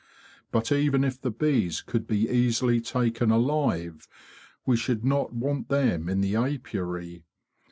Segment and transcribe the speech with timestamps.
[0.49, 4.07] But even if the bees could be easily taken alive,
[4.65, 7.21] we should not want them in the apiary.